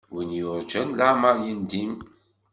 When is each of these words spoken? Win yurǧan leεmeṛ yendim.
Win 0.13 0.29
yurǧan 0.39 0.89
leεmeṛ 0.99 1.35
yendim. 1.45 1.93